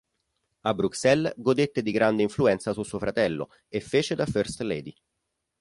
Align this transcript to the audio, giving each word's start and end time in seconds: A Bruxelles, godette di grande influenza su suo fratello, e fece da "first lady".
A 0.61 0.73
Bruxelles, 0.73 1.31
godette 1.37 1.83
di 1.83 1.91
grande 1.91 2.23
influenza 2.23 2.73
su 2.73 2.81
suo 2.81 2.97
fratello, 2.97 3.51
e 3.67 3.81
fece 3.81 4.15
da 4.15 4.25
"first 4.25 4.59
lady". 4.61 4.91